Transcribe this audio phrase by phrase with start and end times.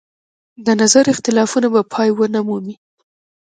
[0.65, 2.75] د نظر اختلافونه به پای ونه مومي.